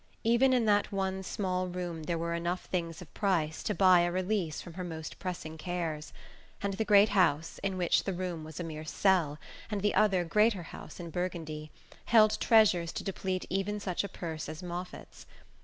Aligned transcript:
Even 0.23 0.51
in 0.51 0.65
that 0.65 0.91
one 0.91 1.21
small 1.21 1.67
room 1.67 2.01
there 2.01 2.17
were 2.17 2.33
enough 2.33 2.65
things 2.65 3.03
of 3.03 3.13
price 3.13 3.61
to 3.61 3.75
buy 3.75 3.99
a 3.99 4.11
release 4.11 4.59
from 4.59 4.73
her 4.73 4.83
most 4.83 5.19
pressing 5.19 5.59
cares; 5.59 6.11
and 6.59 6.73
the 6.73 6.83
great 6.85 7.09
house, 7.09 7.59
in 7.61 7.77
which 7.77 8.03
the 8.03 8.11
room 8.13 8.43
was 8.43 8.59
a 8.59 8.63
mere 8.63 8.83
cell, 8.83 9.37
and 9.69 9.81
the 9.81 9.93
other 9.93 10.25
greater 10.25 10.63
house 10.63 10.99
in 10.99 11.11
Burgundy, 11.11 11.69
held 12.05 12.39
treasures 12.39 12.91
to 12.91 13.03
deplete 13.03 13.45
even 13.51 13.79
such 13.79 14.03
a 14.03 14.09
purse 14.09 14.49
as 14.49 14.63
Moffatt's. 14.63 15.27